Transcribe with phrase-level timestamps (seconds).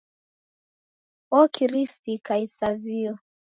[1.39, 3.13] Okirisika isavio.